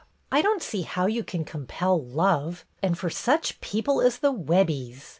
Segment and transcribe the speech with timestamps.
[0.31, 5.03] "I don't see how you can compel love,— and for such people as the Webbies!